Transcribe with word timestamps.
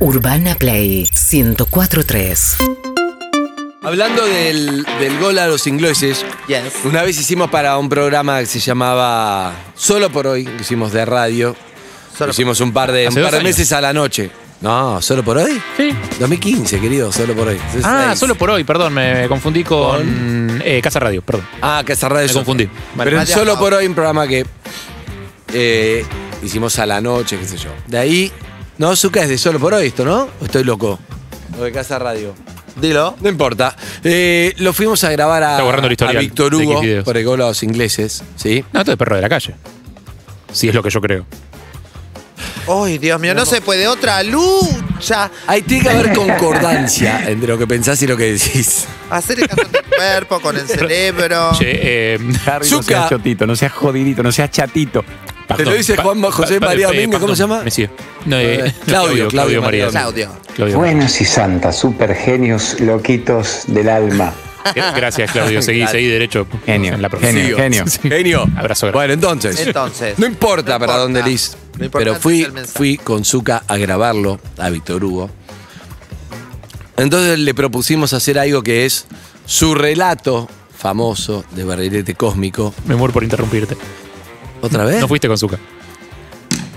Urbana 0.00 0.54
Play 0.54 1.08
1043. 1.12 2.56
Hablando 3.82 4.24
del, 4.26 4.84
del 5.00 5.18
gol 5.18 5.38
a 5.38 5.46
los 5.46 5.66
ingleses, 5.66 6.24
Yes. 6.46 6.72
una 6.84 7.02
vez 7.02 7.18
hicimos 7.18 7.50
para 7.50 7.76
un 7.78 7.88
programa 7.88 8.40
que 8.40 8.46
se 8.46 8.60
llamaba 8.60 9.52
Solo 9.74 10.10
por 10.10 10.26
hoy, 10.26 10.44
que 10.44 10.62
hicimos 10.62 10.92
de 10.92 11.04
radio. 11.04 11.56
Solo 12.16 12.30
hicimos 12.32 12.60
un 12.60 12.72
par 12.72 12.92
de, 12.92 13.08
un 13.08 13.14
par 13.14 13.32
de 13.32 13.40
meses 13.42 13.72
a 13.72 13.80
la 13.80 13.92
noche. 13.92 14.30
No, 14.60 15.00
¿solo 15.00 15.22
por 15.24 15.38
hoy? 15.38 15.60
Sí. 15.76 15.90
2015, 16.18 16.80
querido, 16.80 17.12
solo 17.12 17.34
por 17.34 17.48
hoy. 17.48 17.58
Ah, 17.84 18.14
solo 18.16 18.34
por 18.34 18.50
hoy, 18.50 18.64
perdón, 18.64 18.92
me 18.92 19.28
confundí 19.28 19.62
con 19.62 20.60
eh, 20.64 20.80
Casa 20.82 20.98
Radio, 20.98 21.22
perdón. 21.22 21.46
Ah, 21.62 21.82
esa 21.86 22.08
radio. 22.08 22.26
Me 22.26 22.34
confundí. 22.34 22.68
Pero 22.96 23.20
en 23.20 23.26
solo 23.26 23.56
por 23.58 23.74
hoy, 23.74 23.86
un 23.86 23.94
programa 23.94 24.26
que 24.26 24.44
eh, 25.54 26.04
hicimos 26.42 26.76
a 26.80 26.86
la 26.86 27.00
noche, 27.00 27.38
qué 27.38 27.46
sé 27.46 27.56
yo. 27.56 27.70
De 27.86 27.98
ahí. 27.98 28.32
No, 28.78 28.94
Zuka 28.94 29.22
es 29.22 29.28
de 29.28 29.38
solo 29.38 29.58
por 29.58 29.74
hoy 29.74 29.88
esto, 29.88 30.04
¿no? 30.04 30.28
¿O 30.40 30.44
estoy 30.44 30.64
loco? 30.64 30.98
O 31.58 31.62
de 31.64 31.72
Casa 31.72 31.98
Radio. 31.98 32.34
Dilo. 32.80 33.16
No 33.20 33.28
importa. 33.28 33.76
Eh, 34.04 34.54
lo 34.58 34.72
fuimos 34.72 35.02
a 35.02 35.10
grabar 35.10 35.42
a, 35.42 35.50
Está 35.52 35.64
borrando 35.64 35.86
el 35.88 35.90
a 35.90 35.94
historial 35.94 36.18
Víctor 36.18 36.56
de 36.56 36.64
Hugo 36.64 37.04
por 37.04 37.16
el 37.16 37.24
gol 37.24 37.42
a 37.42 37.48
los 37.48 37.62
ingleses, 37.64 38.22
¿sí? 38.36 38.64
No, 38.72 38.80
esto 38.80 38.92
es 38.92 38.98
perro 38.98 39.16
de 39.16 39.22
la 39.22 39.28
calle. 39.28 39.54
Si 40.52 40.68
es 40.68 40.74
lo 40.74 40.82
que 40.82 40.90
yo 40.90 41.00
creo. 41.00 41.26
Ay, 42.68 42.98
Dios 42.98 43.18
mío, 43.18 43.34
no 43.34 43.46
se 43.46 43.60
puede. 43.62 43.88
Otra 43.88 44.22
lucha. 44.22 45.30
Ahí 45.46 45.62
tiene 45.62 45.82
que 45.84 45.88
haber 45.90 46.12
concordancia 46.12 47.28
entre 47.28 47.48
lo 47.48 47.58
que 47.58 47.66
pensás 47.66 48.00
y 48.02 48.06
lo 48.06 48.16
que 48.16 48.32
decís. 48.32 48.86
Hacer 49.10 49.40
el 49.40 49.48
caso 49.48 49.62
del 49.72 49.84
cuerpo, 49.84 50.40
con 50.40 50.56
el 50.56 50.68
cerebro. 50.68 51.50
Che, 51.58 52.14
eh, 52.14 52.18
Harry, 52.46 52.70
no 52.70 52.76
Zucca. 52.76 52.84
seas 52.84 53.08
chotito, 53.08 53.46
no 53.46 53.56
seas 53.56 53.72
jodidito, 53.72 54.22
no 54.22 54.30
seas 54.30 54.50
chatito. 54.50 55.02
Te 55.56 55.64
lo 55.64 55.72
dice 55.74 55.96
Juan 55.96 56.20
José 56.22 56.60
pa- 56.60 56.66
María 56.66 56.86
eh, 56.88 56.92
Domínguez, 56.92 57.20
¿cómo 57.20 57.34
se 57.34 57.42
llama? 57.42 57.62
Me 57.62 57.70
sigue. 57.70 57.90
No, 58.26 58.36
eh, 58.38 58.66
Eh, 58.66 58.74
Claudio, 58.86 59.28
Claudio 59.28 59.62
María. 59.62 59.86
María. 59.86 60.00
Claudio. 60.00 60.30
Claudio. 60.54 60.76
Buenos 60.76 61.20
y 61.20 61.24
santas, 61.24 61.78
super 61.78 62.14
genios, 62.14 62.78
loquitos 62.80 63.62
del 63.66 63.88
alma. 63.88 64.32
Gra- 64.74 64.94
Gracias, 64.94 65.30
Claudio. 65.30 65.62
Seguí, 65.62 65.86
seguí 65.86 66.06
derecho 66.08 66.46
Genio, 66.66 66.94
en 66.94 67.02
la 67.02 67.08
profesión. 67.08 67.36
genio, 67.42 67.56
genio. 67.56 67.84
Genio. 68.02 68.46
Abrazo 68.56 68.86
grande. 68.86 68.98
Bueno, 68.98 69.12
entonces. 69.14 69.58
Entonces. 69.66 70.18
No 70.18 70.26
importa 70.26 70.72
No 70.74 70.78
para 70.80 70.92
importa. 70.92 70.98
dónde 70.98 71.22
Liz. 71.22 71.56
Pero 71.92 72.16
fui, 72.16 72.46
fui 72.66 72.96
con 72.98 73.24
Zuka 73.24 73.62
a 73.68 73.76
grabarlo 73.76 74.40
a 74.58 74.68
Víctor 74.68 75.02
Hugo. 75.04 75.30
Entonces 76.96 77.38
le 77.38 77.54
propusimos 77.54 78.12
hacer 78.12 78.38
algo 78.38 78.62
que 78.62 78.84
es 78.84 79.06
su 79.46 79.74
relato 79.74 80.48
famoso 80.76 81.44
de 81.52 81.64
barrilete 81.64 82.14
cósmico. 82.14 82.74
Me 82.86 82.96
muero 82.96 83.12
por 83.14 83.22
interrumpirte. 83.22 83.76
¿Otra 84.60 84.84
vez? 84.84 85.00
No 85.00 85.08
fuiste 85.08 85.28
con 85.28 85.38
Zuka. 85.38 85.58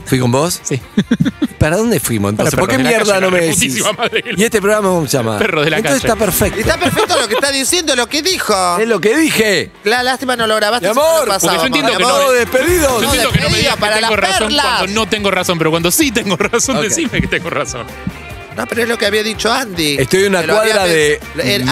¿Fui 0.06 0.20
con 0.20 0.30
vos? 0.32 0.60
Sí. 0.64 0.80
¿Para 1.58 1.78
dónde 1.78 2.00
fuimos 2.02 2.32
entonces? 2.32 2.54
Para 2.54 2.62
¿Por 2.62 2.70
qué 2.70 2.76
Perros 2.84 2.90
de 2.90 2.92
la 2.92 2.98
mierda 3.06 3.14
Calle, 3.14 3.22
no 3.26 3.32
la 3.32 3.38
me 3.38 3.46
decís? 3.48 3.62
reputísima 3.62 3.94
madre 3.94 4.24
que 4.24 4.34
lo- 4.34 4.40
¿Y 4.40 4.44
este 4.44 4.62
programa 4.62 4.88
cómo 4.90 5.08
se 5.08 5.18
llama? 5.18 5.38
Perros 5.38 5.64
de 5.64 5.72
la 5.72 5.78
Entonces 5.78 6.02
Calle. 6.02 6.14
está 6.14 6.26
perfecto. 6.26 6.60
Está 6.60 6.78
perfecto 6.78 7.18
lo 7.22 7.28
que 7.30 7.34
está 7.36 7.52
diciendo, 7.52 7.96
lo 7.96 8.08
que 8.10 8.22
dijo. 8.22 8.78
Es 8.78 8.88
lo 8.90 9.00
que 9.00 9.16
dije. 9.18 9.72
La 9.86 10.04
lástima 10.04 10.36
no 10.36 10.48
lo 10.48 10.56
grabaste. 10.58 10.88
Mi 10.88 10.92
amor, 10.92 11.30
porque 11.40 11.56
yo 11.56 11.66
entiendo 11.66 11.92
que 11.92 12.04
amor. 12.04 12.12
no- 12.12 12.18
Todos 12.20 12.34
despedidos. 12.36 13.02
Yo 13.02 13.04
entiendo 13.06 13.32
que 13.32 13.40
no 13.40 13.50
me 13.50 13.58
digas 13.58 13.76
que 13.76 13.80
para 13.80 13.96
tengo 13.96 14.10
las 14.10 14.20
razón 14.20 14.48
perlas. 14.48 14.66
cuando 14.66 14.88
no 14.88 15.06
tengo 15.08 15.32
razón, 15.32 15.58
pero 15.58 15.70
cuando 15.70 15.92
sí 15.92 16.12
tengo 16.12 16.36
razón, 16.36 16.76
Ok. 16.78 16.84
decime 16.84 17.22
que 17.22 17.28
tengo 17.28 17.50
razón. 17.50 17.86
No, 18.58 18.68
pero 18.68 18.84
es 18.84 18.90
lo 18.90 18.98
que 18.98 19.06
había 19.06 19.24
dicho 19.24 19.52
Andy. 19.52 19.96
Estoy 19.98 20.22
en 20.26 20.30
una 20.30 20.42
lo 20.42 20.54
cuadra 20.56 20.86
de. 20.86 21.20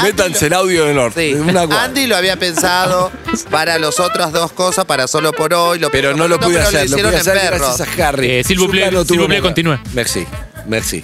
Métanse 0.02 0.46
el 0.46 0.52
lo- 0.52 0.58
audio 0.60 0.86
del 0.86 0.96
norte. 0.96 1.34
Sí. 1.34 1.36
Una. 1.36 1.64
Andy 1.84 2.08
lo 2.08 2.16
había 2.16 2.38
pensado 2.38 3.12
para 3.52 3.78
las 3.78 4.00
otras 4.00 4.32
dos 4.32 4.52
cosas, 4.54 4.86
para 4.86 5.08
solo 5.08 5.34
por 5.34 5.54
hoy. 5.54 5.80
Lo 5.80 5.90
Pero 5.92 6.16
no 6.16 6.28
lo 6.28 6.40
pude 6.40 6.54
pero 6.56 6.68
hacer. 6.68 6.80
Lo 6.82 6.86
hicieron 6.86 7.12
pude 7.12 7.16
en 7.16 7.22
hacer 7.22 7.40
perros. 7.42 7.60
gracias 7.78 8.00
a 8.00 8.08
Harry. 8.08 8.28
Eh, 8.32 8.44
s'il 8.46 8.58
vous 8.60 8.70
plaît, 8.70 8.86
Zucca 8.86 8.92
no 8.98 9.04
s'il 9.04 9.08
tuvo 9.08 9.18
vous 9.24 9.28
plaît, 9.28 9.40
nada. 9.42 9.50
continúe. 9.50 9.78
Merci, 9.94 10.26
merci. 10.68 11.04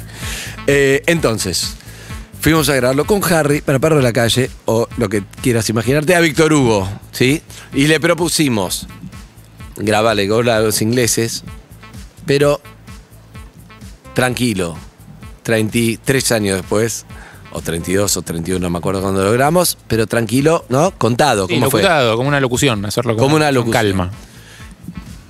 Eh, 0.68 1.04
entonces, 1.08 1.76
fuimos 2.40 2.70
a 2.70 2.76
grabarlo 2.76 3.06
con 3.06 3.22
Harry 3.32 3.60
para 3.62 3.78
Perro 3.80 3.98
de 3.98 4.04
la 4.04 4.14
Calle, 4.14 4.50
o 4.66 4.88
lo 4.98 5.10
que 5.10 5.24
quieras 5.42 5.70
imaginarte, 5.70 6.16
a 6.16 6.22
Víctor 6.22 6.54
Hugo, 6.54 6.90
¿sí? 7.12 7.42
Y 7.74 7.88
le 7.88 8.00
propusimos 8.00 8.88
grabarle 9.76 10.24
a 10.52 10.60
los 10.62 10.82
ingleses, 10.82 11.44
pero 12.26 12.62
tranquilo, 14.14 14.78
33 15.46 16.32
años 16.32 16.58
después, 16.58 17.06
o 17.52 17.62
32 17.62 18.18
o 18.18 18.22
31, 18.24 18.60
no 18.60 18.70
me 18.72 18.80
acuerdo 18.80 19.02
cuándo 19.02 19.24
lo 19.24 19.32
grabamos, 19.32 19.78
pero 19.88 20.08
tranquilo, 20.08 20.66
¿no? 20.70 20.90
Contado, 20.98 21.48
Sí, 21.48 21.54
¿cómo 21.54 21.70
fue? 21.70 21.82
locutado, 21.84 22.18
como 22.18 22.28
una 22.28 22.40
locución, 22.40 22.84
hacerlo 22.84 23.14
con, 23.16 23.24
Como 23.24 23.36
una 23.36 23.46
con 23.46 23.54
locución. 23.56 23.72
calma. 23.74 24.12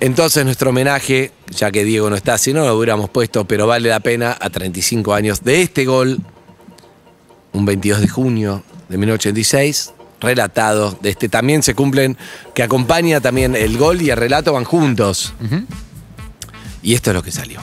Entonces 0.00 0.44
nuestro 0.44 0.70
homenaje, 0.70 1.32
ya 1.50 1.70
que 1.70 1.84
Diego 1.84 2.08
no 2.10 2.16
está, 2.16 2.38
si 2.38 2.52
no 2.54 2.64
lo 2.66 2.74
hubiéramos 2.76 3.10
puesto, 3.10 3.44
pero 3.46 3.66
vale 3.66 3.90
la 3.90 4.00
pena 4.00 4.36
a 4.40 4.48
35 4.50 5.12
años 5.14 5.44
de 5.44 5.60
este 5.62 5.84
gol, 5.84 6.18
un 7.52 7.64
22 7.66 8.00
de 8.00 8.08
junio 8.08 8.62
de 8.88 8.96
1986, 8.98 9.92
relatado 10.20 10.98
de 11.02 11.10
este. 11.10 11.28
También 11.28 11.62
se 11.62 11.74
cumplen, 11.74 12.16
que 12.54 12.62
acompaña 12.62 13.20
también 13.20 13.54
el 13.54 13.76
gol 13.78 14.00
y 14.02 14.08
el 14.10 14.16
relato 14.16 14.52
van 14.54 14.64
juntos. 14.64 15.32
Y 16.82 16.94
esto 16.94 17.10
es 17.10 17.14
lo 17.14 17.22
que 17.22 17.32
salió. 17.32 17.60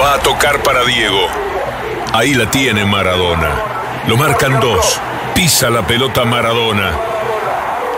Va 0.00 0.14
a 0.14 0.18
tocar 0.18 0.62
para 0.62 0.84
Diego. 0.84 1.28
Ahí 2.12 2.34
la 2.34 2.50
tiene 2.50 2.84
Maradona. 2.84 3.50
Lo 4.06 4.16
marcan 4.16 4.58
dos. 4.58 5.00
Pisa 5.34 5.70
la 5.70 5.86
pelota 5.86 6.24
Maradona. 6.24 6.92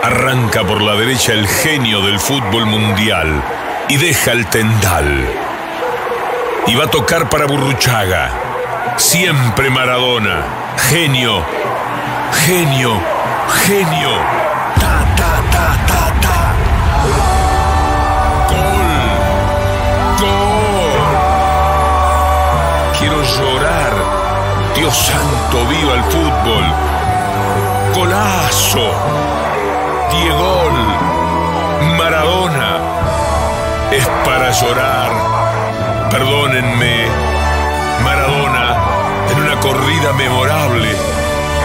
Arranca 0.03 0.63
por 0.63 0.81
la 0.81 0.93
derecha 0.93 1.33
el 1.33 1.47
genio 1.47 2.01
del 2.01 2.19
fútbol 2.19 2.65
mundial 2.65 3.41
y 3.87 3.97
deja 3.97 4.33
el 4.33 4.45
tendal. 4.47 5.25
Y 6.67 6.75
va 6.75 6.85
a 6.85 6.89
tocar 6.91 7.29
para 7.29 7.45
Burruchaga. 7.45 8.29
Siempre 8.97 9.69
Maradona. 9.69 10.43
Genio. 10.89 11.43
Genio. 12.45 13.01
Genio. 13.65 14.44
Quiero 23.07 23.21
llorar. 23.21 23.93
Dios 24.75 24.97
santo, 24.97 25.67
viva 25.67 25.93
el 25.93 26.03
fútbol. 26.05 26.63
Golazo. 27.93 28.89
Diego. 30.09 30.71
Maradona. 31.99 32.79
Es 33.91 34.07
para 34.25 34.49
llorar. 34.49 35.11
Perdónenme. 36.09 37.05
Maradona 38.03 38.75
en 39.29 39.37
una 39.37 39.59
corrida 39.59 40.11
memorable. 40.13 40.89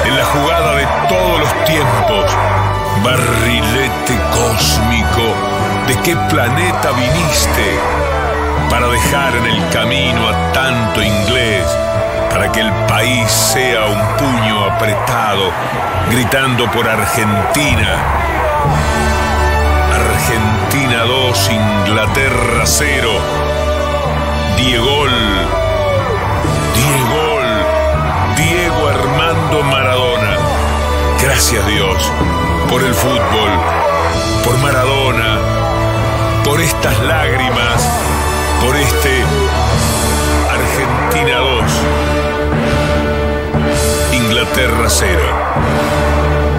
En 0.04 0.16
la 0.18 0.24
jugada 0.26 0.74
de 0.74 0.86
todos 1.08 1.40
los 1.40 1.64
tiempos. 1.64 2.36
Barrilete 3.02 4.20
cósmico. 4.30 5.34
¿De 5.86 5.96
qué 6.02 6.14
planeta 6.28 6.90
viniste? 6.90 8.09
Para 8.70 8.86
dejar 8.86 9.34
en 9.36 9.46
el 9.46 9.68
camino 9.70 10.28
a 10.28 10.52
tanto 10.52 11.02
inglés, 11.02 11.66
para 12.30 12.50
que 12.52 12.60
el 12.60 12.72
país 12.86 13.30
sea 13.30 13.86
un 13.86 14.16
puño 14.16 14.64
apretado, 14.64 15.50
gritando 16.10 16.70
por 16.70 16.88
Argentina. 16.88 17.88
Argentina 19.92 21.02
2, 21.02 21.50
Inglaterra 21.50 22.62
0. 22.64 23.10
Diego, 24.56 25.06
Diego, 26.76 27.40
Diego 28.36 28.88
Armando 28.88 29.62
Maradona. 29.64 30.36
Gracias 31.20 31.66
Dios 31.66 32.12
por 32.68 32.82
el 32.82 32.94
fútbol, 32.94 33.50
por 34.44 34.56
Maradona, 34.58 35.38
por 36.44 36.60
estas 36.60 36.98
lágrimas, 37.00 37.88
por 38.60 38.76
este 38.76 39.24
Argentina 40.50 41.38
2, 41.38 41.64
Inglaterra 44.12 44.88
0. 44.88 46.49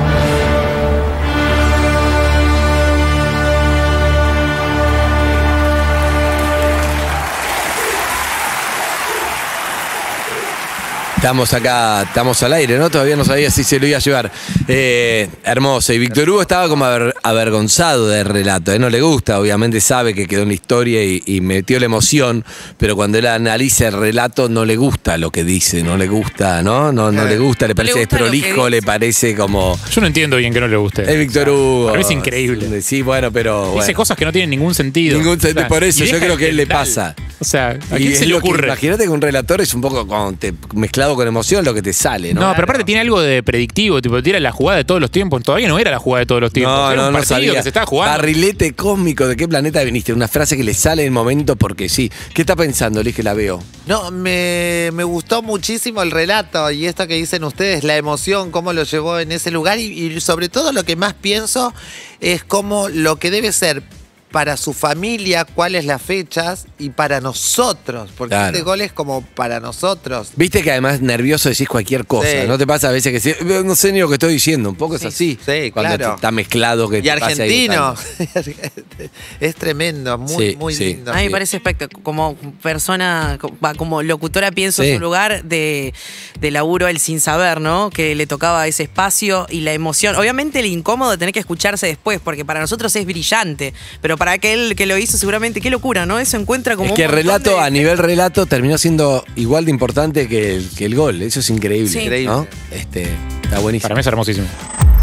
Estamos 11.21 11.53
acá, 11.53 12.01
estamos 12.01 12.41
al 12.41 12.51
aire, 12.53 12.79
¿no? 12.79 12.89
Todavía 12.89 13.15
no 13.15 13.23
sabía 13.23 13.51
si 13.51 13.63
se 13.63 13.79
lo 13.79 13.85
iba 13.85 13.97
a 13.97 14.01
llevar. 14.01 14.31
Eh, 14.67 15.29
hermoso. 15.43 15.93
Y 15.93 15.99
Víctor 15.99 16.27
Hugo 16.27 16.41
estaba 16.41 16.67
como 16.67 16.83
aver- 16.83 17.13
avergonzado 17.21 18.07
del 18.07 18.25
relato. 18.25 18.71
A 18.71 18.75
él 18.75 18.81
no 18.81 18.89
le 18.89 19.01
gusta, 19.01 19.39
obviamente 19.39 19.81
sabe 19.81 20.15
que 20.15 20.25
quedó 20.25 20.41
en 20.41 20.47
la 20.47 20.55
historia 20.55 21.03
y, 21.03 21.21
y 21.27 21.39
metió 21.41 21.77
la 21.79 21.85
emoción, 21.85 22.43
pero 22.79 22.95
cuando 22.95 23.19
él 23.19 23.27
analiza 23.27 23.89
el 23.89 23.93
relato 23.93 24.49
no 24.49 24.65
le 24.65 24.77
gusta 24.77 25.19
lo 25.19 25.29
que 25.29 25.43
dice, 25.43 25.83
no 25.83 25.95
le 25.95 26.07
gusta, 26.07 26.63
¿no? 26.63 26.91
No, 26.91 27.11
no 27.11 27.23
le 27.25 27.37
gusta, 27.37 27.67
le 27.67 27.75
parece 27.75 27.99
desprolijo, 27.99 28.67
le 28.67 28.81
parece 28.81 29.35
como. 29.35 29.79
Yo 29.93 30.01
no 30.01 30.07
entiendo 30.07 30.37
bien 30.37 30.51
que 30.51 30.59
no 30.59 30.67
le 30.67 30.77
guste. 30.77 31.03
Es 31.03 31.19
Víctor 31.19 31.49
Hugo. 31.49 31.93
mí 31.93 32.01
es 32.01 32.09
increíble. 32.09 32.81
Sí, 32.81 33.03
bueno, 33.03 33.31
pero. 33.31 33.65
Dice 33.65 33.75
bueno. 33.75 33.93
cosas 33.93 34.17
que 34.17 34.25
no 34.25 34.31
tienen 34.31 34.49
ningún 34.49 34.73
sentido. 34.73 35.19
Ningún 35.19 35.39
sentido, 35.39 35.67
por 35.67 35.83
eso, 35.83 36.03
yo 36.03 36.17
creo 36.17 36.35
que 36.35 36.45
a 36.45 36.49
él 36.49 36.57
le 36.57 36.65
pasa. 36.65 37.15
O 37.41 37.43
sea, 37.43 37.69
¿a 37.89 37.95
Y 37.97 38.03
quién 38.03 38.15
se 38.15 38.25
le 38.27 38.35
ocurre? 38.35 38.67
Imagínate 38.67 39.03
que 39.05 39.09
un 39.09 39.19
relator 39.19 39.61
es 39.61 39.73
un 39.73 39.81
poco 39.81 40.05
con- 40.05 40.37
te- 40.37 40.53
mezclado 40.75 41.15
con 41.15 41.27
emoción 41.27 41.65
lo 41.65 41.73
que 41.73 41.81
te 41.81 41.91
sale, 41.91 42.35
¿no? 42.35 42.41
No, 42.41 42.51
pero 42.51 42.65
aparte 42.65 42.83
tiene 42.83 43.01
algo 43.01 43.19
de 43.19 43.41
predictivo, 43.41 43.99
tipo, 43.99 44.21
tira 44.21 44.39
la 44.39 44.51
jugada 44.51 44.77
de 44.77 44.85
todos 44.85 45.01
los 45.01 45.09
tiempos. 45.09 45.41
Todavía 45.41 45.67
no 45.67 45.79
era 45.79 45.89
la 45.89 45.97
jugada 45.97 46.19
de 46.19 46.25
todos 46.27 46.39
los 46.39 46.53
tiempos. 46.53 46.77
No, 46.77 46.91
era 46.91 47.01
no, 47.01 47.07
un 47.07 47.13
no 47.13 47.17
partido 47.19 47.35
sabía. 47.37 47.53
que 47.55 47.63
se 47.63 47.69
estaba 47.69 47.87
jugando. 47.87 48.15
Barrilete 48.17 48.73
cósmico, 48.73 49.27
¿de 49.27 49.35
qué 49.35 49.47
planeta 49.47 49.83
viniste? 49.83 50.13
Una 50.13 50.27
frase 50.27 50.55
que 50.55 50.63
le 50.63 50.75
sale 50.75 51.01
en 51.01 51.07
el 51.07 51.11
momento 51.11 51.55
porque 51.55 51.89
sí. 51.89 52.11
¿Qué 52.35 52.43
está 52.43 52.55
pensando, 52.55 53.01
Liz, 53.01 53.15
que 53.15 53.23
la 53.23 53.33
veo? 53.33 53.59
No, 53.87 54.11
me, 54.11 54.91
me 54.93 55.03
gustó 55.03 55.41
muchísimo 55.41 56.03
el 56.03 56.11
relato 56.11 56.69
y 56.69 56.85
esto 56.85 57.07
que 57.07 57.15
dicen 57.15 57.43
ustedes, 57.43 57.83
la 57.83 57.97
emoción, 57.97 58.51
cómo 58.51 58.71
lo 58.71 58.83
llevó 58.83 59.17
en 59.17 59.31
ese 59.31 59.49
lugar 59.49 59.79
y, 59.79 59.85
y 59.85 60.21
sobre 60.21 60.47
todo 60.47 60.71
lo 60.73 60.83
que 60.83 60.95
más 60.95 61.15
pienso 61.15 61.73
es 62.19 62.43
cómo 62.43 62.87
lo 62.87 63.15
que 63.15 63.31
debe 63.31 63.51
ser 63.51 63.81
para 64.31 64.55
su 64.57 64.73
familia, 64.73 65.45
cuáles 65.45 65.85
las 65.85 66.01
fechas 66.01 66.65
y 66.79 66.89
para 66.91 67.19
nosotros, 67.21 68.09
porque 68.17 68.35
Claro. 68.35 68.47
este 68.55 68.63
gol 68.63 68.81
es 68.81 68.93
como 68.93 69.21
para 69.21 69.59
nosotros. 69.59 70.29
Viste 70.35 70.63
que 70.63 70.71
además 70.71 71.01
nervioso 71.01 71.49
decís 71.49 71.67
cualquier 71.67 72.05
cosa. 72.05 72.29
Sí. 72.29 72.47
¿No 72.47 72.57
te 72.57 72.65
pasa 72.65 72.87
a 72.89 72.91
veces 72.91 73.11
que 73.11 73.19
sí, 73.19 73.33
no 73.63 73.75
sé 73.75 73.91
ni 73.91 73.99
lo 73.99 74.07
que 74.07 74.13
estoy 74.15 74.33
diciendo? 74.33 74.69
Un 74.69 74.75
poco 74.75 74.95
es 74.95 75.03
así. 75.05 75.37
Sí, 75.45 75.71
Cuando 75.71 75.97
claro. 75.97 76.15
está 76.15 76.31
mezclado 76.31 76.87
que 76.89 76.99
Y 76.99 77.01
te 77.01 77.11
ahí 77.11 77.19
argentino, 77.21 77.95
es 79.39 79.55
tremendo, 79.55 80.17
muy, 80.17 80.51
Sí, 80.51 80.55
muy 80.57 80.73
sí. 80.73 80.85
lindo. 80.85 81.11
A 81.11 81.15
mí 81.17 81.23
me 81.25 81.31
parece 81.31 81.57
espectacular. 81.57 82.01
Como 82.03 82.35
persona, 82.61 83.37
co- 83.39 83.51
va, 83.63 83.73
como 83.75 84.01
locutora, 84.01 84.51
pienso 84.51 84.81
Sí. 84.83 84.89
en 84.89 84.95
su 84.95 85.01
lugar 85.01 85.43
de, 85.43 85.93
de 86.39 86.51
laburo, 86.51 86.87
el 86.87 86.99
sin 86.99 87.19
saber, 87.19 87.59
¿no? 87.61 87.89
Que 87.89 88.15
le 88.15 88.27
tocaba 88.27 88.65
ese 88.67 88.83
espacio 88.83 89.45
y 89.49 89.61
la 89.61 89.73
emoción. 89.73 90.15
Obviamente, 90.15 90.59
el 90.59 90.65
incómodo 90.67 91.11
de 91.11 91.17
tener 91.17 91.33
que 91.33 91.39
escucharse 91.39 91.87
después, 91.87 92.19
porque 92.23 92.45
para 92.45 92.59
nosotros 92.61 92.95
es 92.95 93.05
brillante. 93.05 93.73
Pero 94.01 94.17
para 94.21 94.33
aquel 94.33 94.75
que 94.75 94.85
lo 94.85 94.99
hizo, 94.99 95.17
seguramente, 95.17 95.61
qué 95.61 95.71
locura, 95.71 96.05
¿no? 96.05 96.19
Eso 96.19 96.37
encuentra 96.37 96.75
como. 96.75 96.85
Es 96.85 96.91
un 96.91 96.95
que 96.95 97.05
el 97.05 97.11
relato, 97.11 97.55
de- 97.55 97.59
a 97.61 97.71
nivel 97.71 97.97
relato, 97.97 98.45
terminó 98.45 98.77
siendo 98.77 99.25
igual 99.35 99.65
de 99.65 99.71
importante 99.71 100.27
que 100.27 100.57
el, 100.57 100.69
que 100.77 100.85
el 100.85 100.93
gol. 100.93 101.23
Eso 101.23 101.39
es 101.39 101.49
increíble. 101.49 101.89
Sí. 101.89 102.01
Increíble. 102.01 102.31
¿no? 102.31 102.47
Este, 102.69 103.07
está 103.41 103.57
buenísimo. 103.57 103.85
Para 103.87 103.95
mí 103.95 104.01
es 104.01 104.05
hermosísimo. 104.05 104.45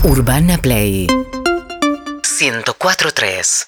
Urbana 0.05 0.59
Play 0.59 1.09
104.3 2.23 3.67